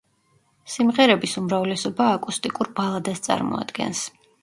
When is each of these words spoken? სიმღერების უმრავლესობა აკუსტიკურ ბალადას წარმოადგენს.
სიმღერების 0.75 1.37
უმრავლესობა 1.43 2.09
აკუსტიკურ 2.17 2.75
ბალადას 2.83 3.25
წარმოადგენს. 3.33 4.07